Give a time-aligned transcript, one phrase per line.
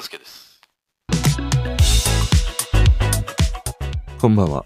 [0.00, 0.60] 勘介です
[4.18, 4.64] こんばんは。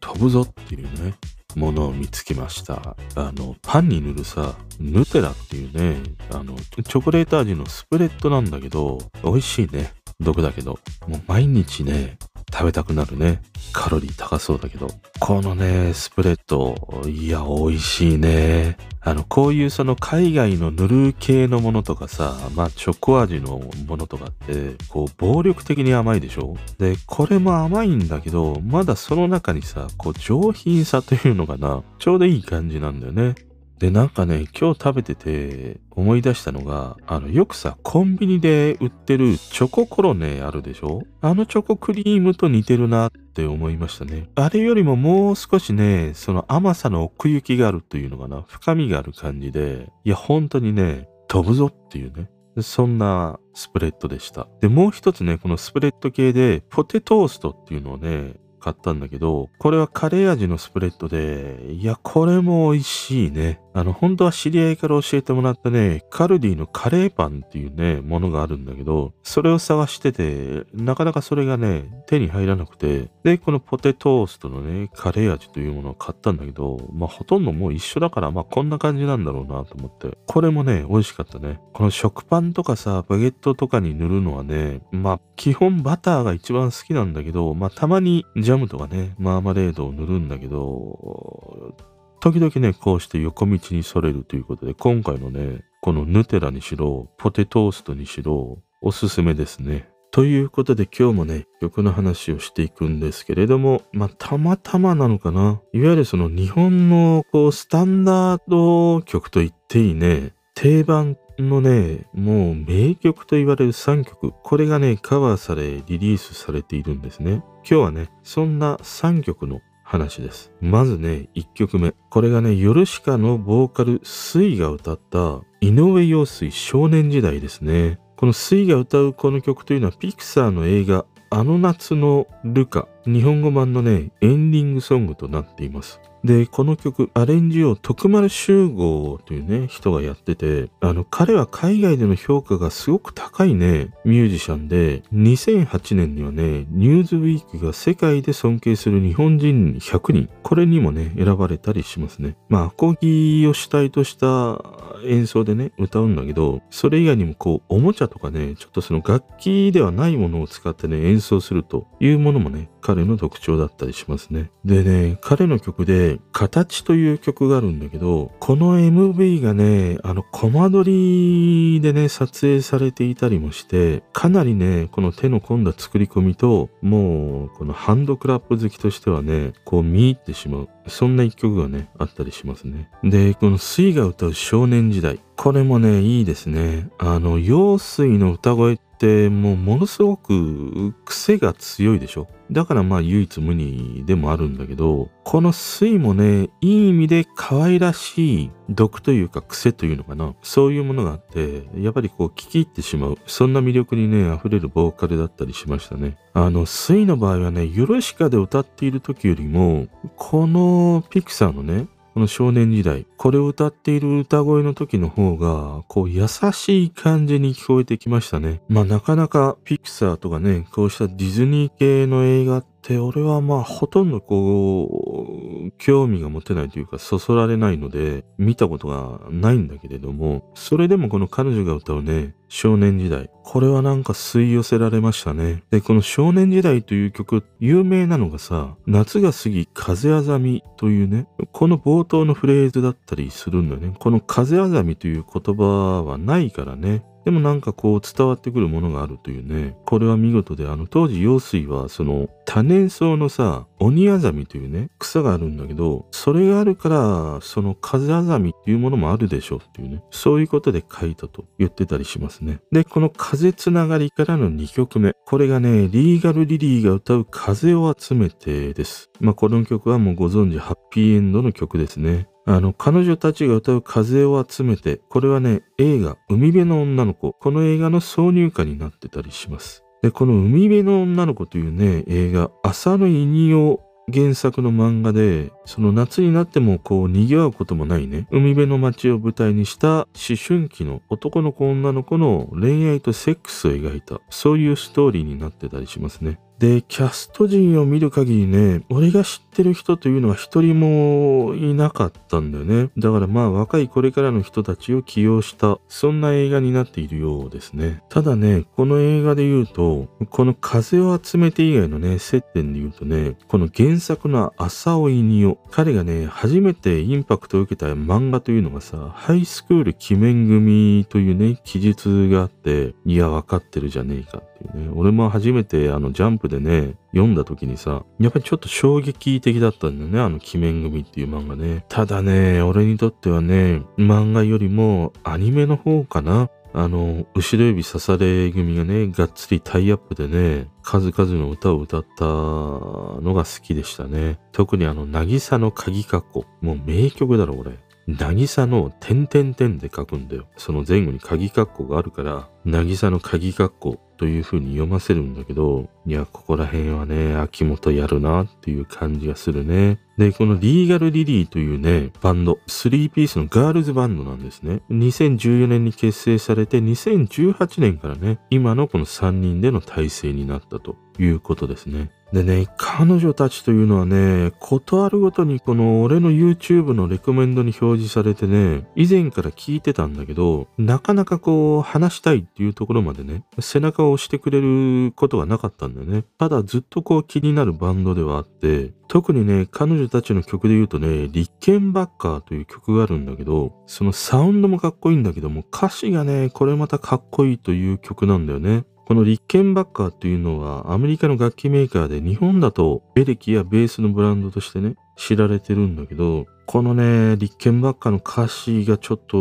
[0.00, 1.14] 飛ぶぞっていうね、
[1.54, 2.96] ものを見つけました。
[3.14, 6.02] あの、パンに塗るさ、ヌテラっていうね、
[6.32, 9.92] あの、チョコレート味のスプレッドなんだけど、美味しいね。
[10.20, 12.18] 毒だけど、もう毎日ね、
[12.52, 13.40] 食べたくなるね。
[13.72, 14.88] カロリー高そうだけど。
[15.18, 16.76] このね、スプレッド、
[17.08, 18.76] いや、美味しいね。
[19.00, 26.56] あの、こういうその海外の塗る系のものとかさ、まあ、チョコ味のものとかって、こう、暴力的に甘いでしょ？
[26.78, 33.34] で、これも甘いんだけど、まだその中にさ、こう、上品さというのかな、ちょうどいい感じなんだよね。
[33.82, 41.02] で、なんかね、今日食べてて思い出したのが、あの、よくさ、コンビニで売ってるチョココロネあるでしょ？
[41.20, 44.28] あのチョコクリームと似てるなって思いましたね。
[44.36, 52.30] あれよりももう少しね、その甘さの奥行きがあるというのかな、深みがある感じで、いや、本当にね、飛ぶぞっていうね。
[52.60, 54.46] そんなスプレッドでした。
[54.60, 63.60] で、もう一つね、このスプレッド系で、ポテトーストっていうのをね、買ったんだけど、これはカレー味のスプレッドで、いや、これも美味しいね。
[63.74, 80.18] あの、本当は知り合いから教えてもらったね、カルディのカレーパンっていうね、ものがあるんだけど、それを探してて、なかなかそれがね、手に入らなくて、で、このポテトーストのね、カレー味というものを買ったんだけど、まあ、ほとんどもう一緒だから、まあ、こんな感じなんだろうなと思って。
[80.26, 81.58] これもね、美味しかったね。
[81.72, 91.74] この食パンとかさ、バゲットとかに塗るのはね、まあ、基本バターが一番好きなんだけど、まあ、たまにジャムとかね、マーマレードを塗るんだけど、
[92.20, 99.88] 時々ね、こうして横道にそれるということで、今回のね、このヌテラにしろ、ポテトーストにしろ、おすすめですね。
[100.12, 105.60] ということで今日もね、曲の話をしていくんですけれども、まあ、たまたまなのかな。
[105.72, 111.16] いわゆるその日本のこう、スタンダード曲と言っていいね、定番
[111.48, 117.42] のね、もう名曲と言われる3曲、これがね、カバーされ、リリースされているんですね。
[117.58, 120.52] 今日はね、そんな3曲の話です。
[120.60, 121.94] まずね、1曲目。
[122.10, 127.98] これがね、ヨルシカのボーカル、スイが歌った、井上陽水少年時代ですね。
[128.16, 136.00] このスイが歌うこの曲というのは、ピクサーの映画、あの夏のルカ、日本語版のね、エンディングソングとなっています。
[136.24, 152.36] で、この曲、アレンジを徳丸集合というね、人がやってて、あの、彼は海外での評価がすごく高いね、ミュージシャンで、2008年にはね、ニューズウィークが世界で尊敬する日本人100人、これにもね、選ばれたりしますね。
[152.48, 154.62] まあ、アコギを主体とした
[155.04, 164.50] 演奏でね、歌うんだけど、それ以外にもこう、おもちゃとかね、ちょっとその楽器ではないものを使ってね、演奏するというものもね、彼の特徴だったりしますね。
[164.64, 180.68] でね、彼の曲で、形という曲があるんだけど、この MV がね、あの、コマ撮りでね、撮影されていたりもして、かなりね、この手の込んだ作り込みと、もう、このハンドクラップ好きとしてはね、こう見入ってしまう。
[180.88, 182.90] そんな一曲がね、あったりしますね。
[183.04, 185.20] で、この水が歌う少年時代。
[185.36, 186.90] これもね、いいですね。
[186.98, 192.28] あの、陽水の歌声ってもうものすごく癖が強いでしょ。
[192.52, 200.34] だからまあ唯一無二でもあるんだけど、この水もね、いい意味で可愛らしい毒というか癖というのかな。
[200.42, 203.18] そういうものがあって、やっぱりこう聞き入ってしまう。
[203.26, 206.16] そんな魅力にね、溢れるボーカルだったりしましたね。
[206.34, 209.86] あの、水の場合はね、ヨロシカで歌っている時よりも、
[210.16, 218.60] このピクサーのね、この少年時代、これを歌っている歌声の時の方が、こう優しい感じに聞こえてきましたね。
[218.68, 233.30] まあなかなかピクサーとかね、こうしたディズニー系の映画って、俺はまあほとんどこう、興味が持てないというか、そそられないので、見たことがないんだけれども、それでもこの彼女が歌うね、少年時代。
[233.44, 235.62] これはなんか吸い寄せられましたね。
[235.70, 243.94] で、この少年時代という曲、有名なのがさ、夏が過ぎ風あざみというね、この冒頭のフレーズだったりするんだよね。
[243.98, 247.04] この風あざみという言葉はないからね。
[247.24, 249.76] でもなんかこう伝わってくるものがあるというね。
[249.86, 260.02] これは見事で、あの当時陽水はその多年草のさ、鬼あざみというね、草があるんだけど、それがあるから、その風あざみっていうものもあるでしょうっていうね。
[260.10, 262.60] そういうことで書いたと言ってたりしますね。
[262.72, 265.14] で、この風つながりからの2曲目。
[265.26, 269.10] これがね、リーガルリリーが歌う風を集めてです。
[269.20, 272.28] まあこの曲はもうご存知、ハッピーエンドの曲ですね。
[272.44, 277.32] あの、彼女たちが歌う風を集めて、これはね、映画、海辺の女の子。
[277.32, 279.84] この映画の挿入歌になってたりします。
[280.02, 283.80] で、この海辺の女の子というね、映画、浅野稲夫
[284.12, 290.06] 原作の漫画で、その夏になってもこう賑わうこともないね、海辺の街を舞台にした思
[290.36, 296.40] 春期の男の子女の子の恋愛とセックスを描いた、そういうストーリーになってたりしますね。
[296.62, 302.92] で、キャスト陣を見る限りね、俺が知ってる人というのは一人もいなかったんだよね。
[302.96, 308.04] だからまあ若いこれからの人たちを起用した、そんな映画になっているようですね。
[308.08, 324.44] ただね、この映画で言うと、この風を集めて以外のね、接点で言うとね、この原作の浅尾稲夫、彼がね、初めてインパクトを受けた漫画というのがさ、ハイスクール鬼面組というね、記述があって、いや、わかってるじゃねえか
[324.74, 324.90] ね。
[324.94, 331.84] 俺も初めてあのジャンプでね、読んだ時にさ、やっぱりちょっと衝撃的だったんだよね、あの鬼面組っていう漫画ね。
[331.88, 336.50] ただね、俺にとってはね、漫画よりもアニメの方かな。
[336.74, 344.38] あの、後ろ指刺され組がね、がっつりタイアップでね、数々の歌を歌ったのが好きでしたね。
[344.52, 346.46] 特にあの、渚の鍵括弧。
[346.62, 347.78] もう名曲だろ、俺。
[348.08, 350.46] 渚の点々点で書くんだよ。
[350.56, 359.98] その前後に鍵括弧があるから、渚の鍵括弧という風に読ませるんだけど、いや、ここら辺はね、秋元やるなっていう感じがするね。
[360.16, 364.80] で、このリーガルリリーというね、バンド、3ピースのガールズバンドなんですね。
[364.92, 372.12] 2014年に結成されて、2018年からね、今のこの3人での体制になったということですね。
[372.32, 386.24] でね、彼女たちというのはね、ことあるごとにこの俺の YouTube のレコメンドに表示されてね、以前から聞いてたんだけど、なかなかこう話したいっていうところまでね、背中を押してくれることがなかったんだよね。
[386.38, 398.84] ただずっとこう気になるバンドではあって、特にね、彼女たちの曲で言うとね、リッケンバッカーという曲があるんだけど、そのサウンドもかっこいいんだけども、歌詞がね、これまたかっこいいという曲なんだよね。
[399.06, 409.36] このリッケンバッカーというのはアメリカの楽器メーカーで日本だとエレキやベースのブランドとしてね、知られてるんだけど、このね、リッケンバッカーの歌詞がちょっと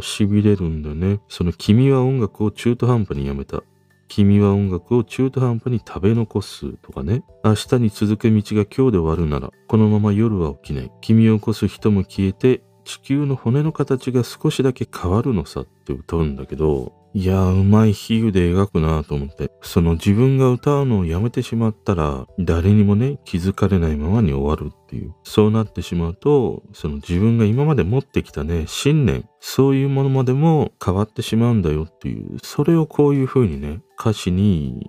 [0.00, 1.20] 痺れるんだよね。
[1.28, 3.62] その君は音楽を中途半端にやめた。
[4.08, 7.22] 君は音楽を中途半端に食べ残すとかね。
[7.44, 10.92] 明日に続く道が今日で終わるなら、このまま夜は起きない。
[11.00, 19.52] 君を起こす人も消えて、地球の骨の形が少しだけ変わるのさって歌うんだけど、いやー、うまい比喩で描くなと思って。
[19.62, 25.14] その自分が歌うのをやめてしまったら、誰にもね、気づかれないままに終わるっていう。
[25.22, 32.38] そうなってしまうと、その自分が今まで持ってきたね、信念、そういうものまでも変わってしまうんだよっていう。
[32.42, 34.84] それをこういう風にね、歌詞に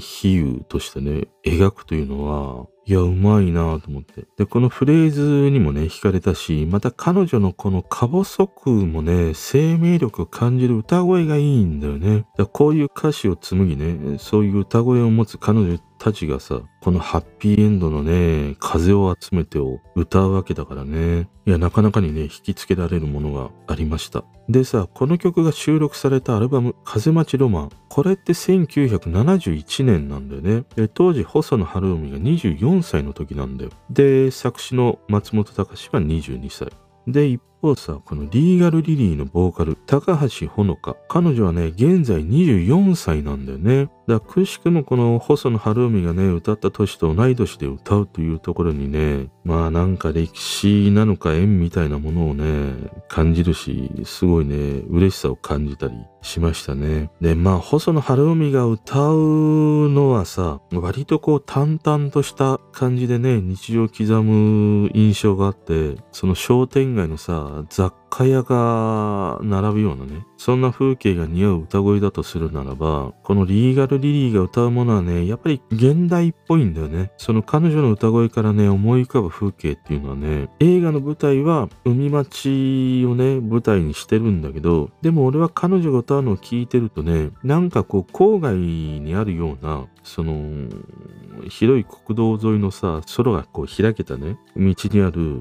[0.00, 4.26] 比喩としてね、描くというのは、いや、うまいなと思って。
[4.36, 12.24] で、このフレーズにもね、惹かれたし、また彼女のこの過細くもね、生命力を感じる歌声がいいんだよね。
[12.36, 21.28] だこういう歌詞を紡ぎね、そういう歌声を持つ彼女たちがさ、このハッピーエンドのね、風を集めてを歌うわけだからね。
[21.46, 24.24] いや、なかなかにね、引きつけられるものがありました。
[24.48, 27.70] でさ、この曲が収録されたアルバム、風待ちロマン。
[27.90, 30.64] これって1971年なんだよね。
[30.74, 33.70] で当時、細野晴臣が24歳の時なんだよ。
[33.90, 36.70] で、作詞の松本隆は22歳。
[37.06, 40.96] で、一方さ、このリーガルリリーのボーカル、高橋ほのか。
[41.08, 43.90] 彼女はね、現在24歳なんだよね。
[44.10, 52.72] だくしくもこの細野晴臣がね、歌った年と同い年で歌うというところにね、まあなんか歴史なのか縁みたいなものをね、
[53.08, 57.10] 感じるし、すごいね、嬉しさを感じたりしましたね。
[57.20, 77.12] で、まあ細野晴臣が歌うのはさ、割とこう淡々とした感じでね、日常刻む印象があって、その商店街のさ、雑貨屋が並ぶようなね、そんな風景が似合う歌声だとするならば、このリーガルリリーが歌うものはね、やっぱり現代っぽいんだよね。
[77.16, 90.68] その彼女の歌声からね、思い浮かぶ風景っていうのはね、映画の舞台は海町をね、舞台にしてるんだけど、でも俺は彼女が歌うのを聞いてるとね、なんかこう郊外にあるような、その、
[91.48, 95.40] 広い国道沿いのさ、空がこう開けたね、道にある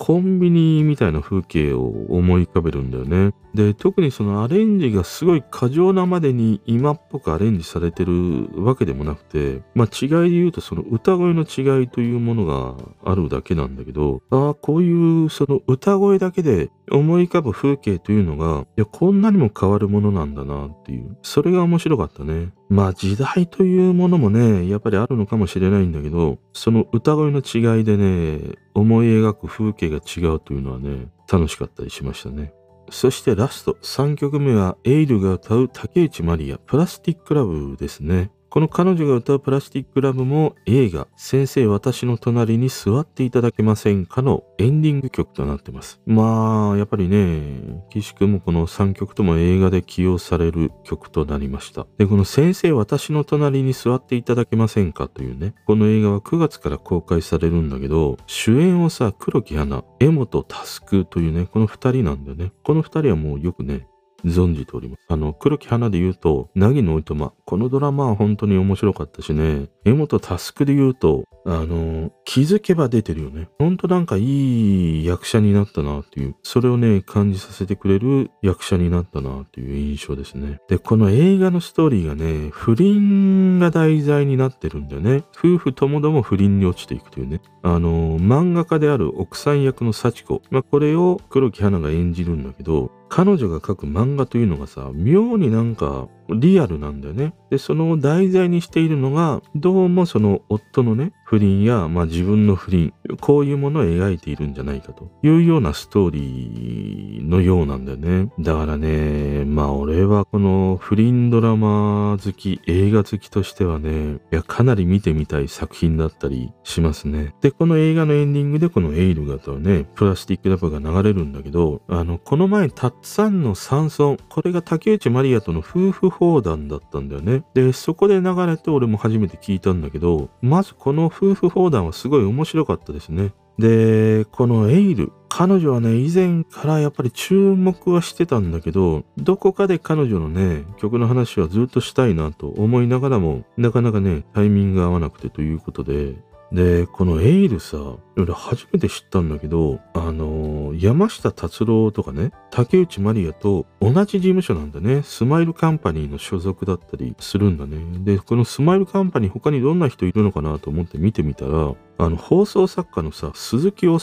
[0.00, 3.34] コンビニみたいな風景を思い浮かべるんだよね。
[3.52, 21.16] で、特にそのアレンジがすごい過剰なまでに今っぽくアレンジされてるわけでもなくて、まあ違いで言うとその歌声の違いというものがあるだけなんだけど、ああ、こういうその歌声だけで思い浮かぶ風景というのが、いや、こんなにも変わるものなんだなっていう。
[21.22, 22.52] それが面白かったね。
[22.68, 32.52] まあ時代というものもね、やっぱりあるのかもしれないんだけど、その歌声の違いでね、思い描く風景が違うというのはね、楽しかったりしましたね。
[32.90, 38.30] そしてラスト、3曲目はエイルが歌う竹内まりや、プラスティックラブですね。
[38.50, 46.00] この彼女が歌うプラスティックラブも映画先生私の隣に座っていただけませんかのエンディング曲となってます。
[46.06, 51.86] まあ、やっぱりね、岸くんもこの3曲とも映画で起用される曲となりました。
[51.98, 62.52] で、この先生私の隣に座っていただけませんかというね、この映画は9月から公開されるんだけど、主演をさ、黒木花、江本佑というね、この2人なんだよね。
[62.62, 63.86] この2人はもうよくね、
[64.24, 65.02] 存じております。
[65.08, 67.32] あの、黒木花で言うと、凪のおいとま。
[67.44, 69.68] このドラマは本当に面白かったしね。
[69.84, 73.48] 江本佑で言うと、あの、気づけば出てるよね。
[73.58, 80.60] ほんとなんかいい役者になったなっていう、それをね、感じさせてくれる役者になったなっていう印象ですね。
[80.68, 85.24] で、この映画のストーリーがね、不倫が題材になってるんだよね。
[85.36, 87.40] 夫婦ともども不倫に落ちていくというね。
[87.62, 90.42] あの、漫画家である奥さん役の幸子。
[90.50, 97.34] まあ、これを黒木花が演じるんだけど、彼女が描く漫画というのがさ、妙になんかリアルなんだよね。
[97.50, 108.30] で、その題材にしているのが、どうもその夫のね、不倫や、まあ自分の不倫、こういうものを描いているんじゃないかというようなストーリーのようなんだよね。
[108.38, 117.34] だからね、まあ俺はこの不倫ドラマ好き、映画好きとしてはね、いや、かなり見てみたい作品だったりしますね。
[117.40, 127.44] で、この映画のエンディングでこのエイルがとね、プラスティックラブが流れるんだけど、あの、この前、たっさんの山村、これが竹内まりやとの夫婦砲弾だったんだよね。
[127.54, 133.32] で、そこで流れて俺も初めて聞いたんだけど、まずこの夫婦砲弾はすごい面白かったですね。
[133.58, 146.16] で、この eill、彼女はね、以前からやっぱり注目はしてたんだけど、どこかで彼女のね、曲の話はずっとしたいなと思いながらも、なかなかね、タイミングが合わなくてということで、
[146.52, 147.76] で、この eill さ、
[148.22, 155.02] 俺初めて知ったんだけど、あのー、山下達郎とかね、竹内まりやと同じ事務所なんだね。
[155.02, 157.76] スマイルカンパニーの所属だったりするんだね。
[158.04, 163.98] で、このスマイルカンパニー他にどんな人いるのかなと思って見てみたら、あの、放送作家のさ、鈴木おさむ、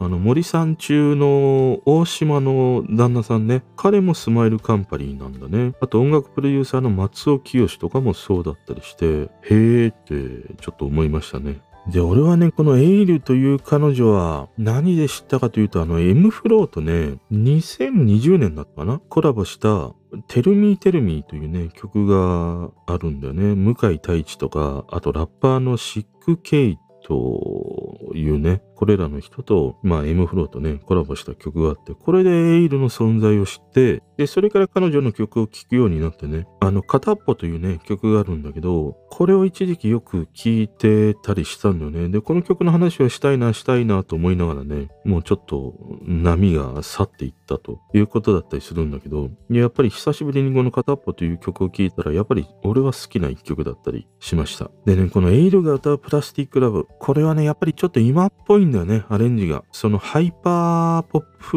[0.00, 5.74] あの、森三中の大島の旦那さんね、彼もスマイルカンパニーなんだね。
[5.80, 11.60] あと音楽プロデューサーの松尾潔とかもそうだったりして、へーってちょっと思いましたね。
[11.88, 18.98] で、俺はね、この eill というという彼女は何で知ったかというと、あの M フローとね、2020年だったかな？
[18.98, 19.94] コラボした
[20.26, 23.54] tell me tell me というね、曲があるんだよね。
[23.54, 42.08] 向井太一とか、あとラッパーの Sik-Kというね、これらの人と、まあ、M フローとね、コラボした曲があって、これでエイルの存在を知って、で、それから彼女の曲を聴くようになってね、あの、片っぽというね、曲があるんだけど、これを一時期よく聴いてたりしたんだよね。
[42.08, 45.72] で、この曲の話をしたいな、したいなと思いながらね、もうちょっと
[46.02, 54.68] 波が去っていったということだったりするんだけど、やっぱり久しぶりにこの片っぽという曲を聴いたら、やっぱり俺は好きな一曲だったりしました。
[54.84, 59.62] でね、このエイルが歌うプラスティックラブ、これはね、やっぱりちょっと今っぽいんだよね、アレンジが。
[59.70, 61.56] そのハイパーポップ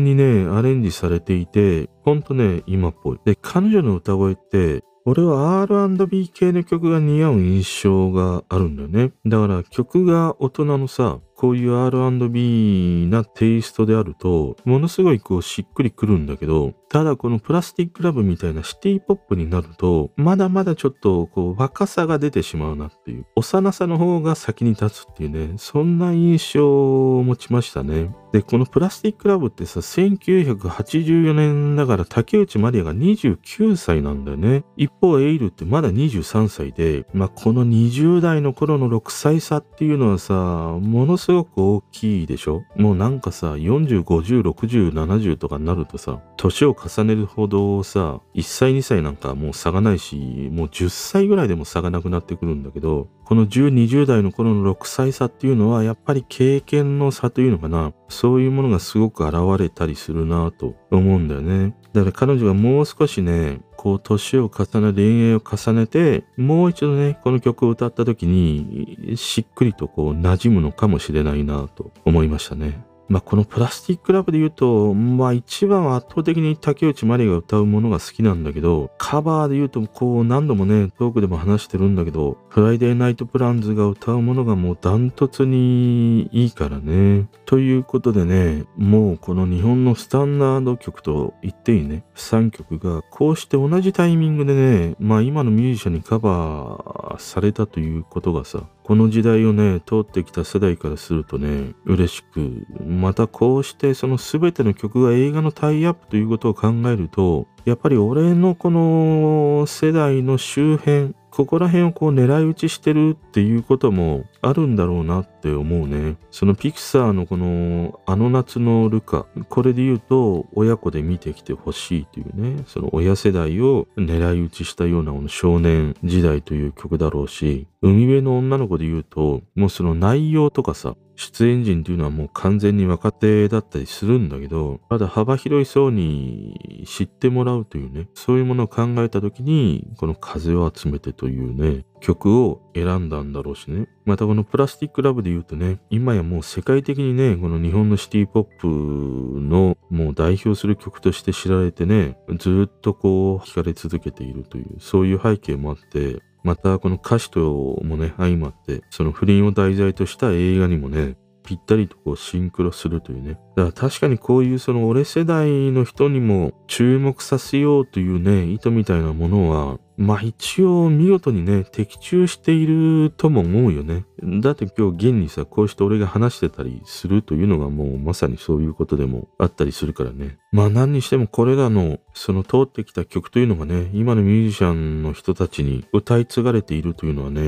[0.00, 3.20] にね、アレンジされていて、ほんとね、今っぽい。
[3.24, 9.12] で、彼女の歌声って、俺は R&B 系の曲が似合う印象があるんだよね。
[9.26, 28.14] だから曲が大人のさ、こういう R&B なテイストであると、ものすごいこうしっくりくるんだけど、ただこのプラスティックラブみたいなシティポップになると、まだまだちょっとこう若さが出てしまうなっていう、幼さの方が先に立つっていうね、そんな印象を持ちましたね。
[28.32, 34.64] で、このプラスティックラブってさ、1984年だから竹内まりやが29歳なんだよね。
[34.76, 42.62] 一方、エイルってまだ23歳で、まあ、この20代の頃の6歳差っていうのはさ、ものすごいく大きいでしょ？
[42.76, 50.16] もうなんかさ、40、50、60、70とかになるとさ、年を重ねるほどさ、1歳2歳なんかもう差がないし、
[50.52, 61.76] もう10歳ぐらいでも差がなくなってくるんだけど、この10、20代の頃の6歳差っていうのは、やっぱり経験の差というのかな、そういうものがすごく現れたりするなと思うんだよね。
[61.92, 72.84] だから彼女がもう少しね、こう年を重ね、恋愛を重ねて、もう一度ね、この曲を歌った時に、しっくりとこう馴染むのかもしれないなと思いましたね。
[73.10, 87.28] まあ、この Plastic Love で言うと、まあ一番は圧倒的に竹内まりやが歌うものが好きなんだけど、カバーで言うとこう何度もね、トークでも話してるんだけど、 Friday Night Plans が歌うものがもうダントツにいいからね。
[87.46, 116.16] ということでね、もうこの日本のスタンダード曲と言っていいね、3曲がこうして同じタイミングでね、まあ今のミュージシャンにカバーされたということがさ、この時代をね、通ってきた世代からするとね、嬉しく、またこうしてその全ての曲が映画のタイアップということを考えると、やっぱり俺のこの世代の周辺、ここら辺をこう狙い撃ちしてるっていうこともあるんだろうなって思うね。
[116.30, 143.86] そのピクサーのこのあの夏のルカ、これで言うと親子で見てきてほしいというね、その親世代を狙い撃ちしたようなこの少年時代という曲だろうし、海辺の女の子で言うと、もうその内容とかさ、出演陣っていうのはもう完全に若手だったりするんだけど、ただ幅広い層に知ってもらうというね、そういうものを考えた時に、この風を集めてというね、曲を選んだんだろうしね。
[144.06, 163.32] またこのプラスティックラブで言うとね、今やもう世界的にね、この日本のシティポップのもう代表する曲として知られてね、ずっとこう聴かれ続けているという、そういう背景もあって、またこの歌詞ともね、相まって、その不倫を題材とした映画にもね、ぴったりとこうシンクロするというね。
[163.56, 174.06] だから確かにこういうその俺世代の人にも注目させようというね、意図みたいなものはまあ一応見事にね、的中しているとも思うよね。
[174.40, 180.38] だって今日現にさ、こうして俺が話してたりするというのがもうまさにそういうことでもあったりするからね。
[180.52, 187.40] まあ何にしてもこれらのその通ってきた曲というのがね、今のミュージシャンの人たちに歌い継がれているというのはね、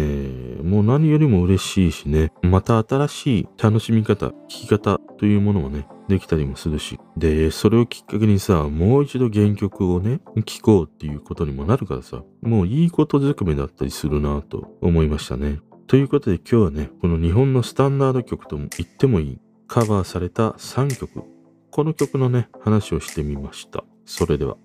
[0.63, 7.01] もう何よりも嬉しいしね、また新しい楽しみ方、聴き方というものをね、できたりもするし。
[7.17, 15.61] で、それをきっかけにさ、もう一度原曲をね、聴こうっていうことにもなるからさ、もういいことずくめだったりするなと思いましたね。
[15.87, 21.25] ということで今日はね、この日本のスタンダード曲とも言ってもいい、カバーされた3曲、
[21.71, 23.85] この曲のね、話をしてみました。
[24.05, 24.57] それでは。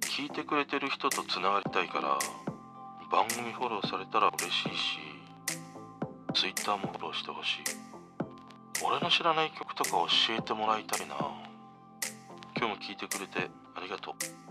[0.00, 2.18] 聞いてくれてる人と繋がりたいから、
[3.10, 4.98] 番組フォローされたら嬉しいし、
[6.34, 7.97] Twitter もフォローしてほしい。
[8.80, 10.06] 俺の知らない曲とか教
[10.38, 11.16] えてもらいたいな。
[12.56, 14.47] 今日も聴いてくれてありがとう。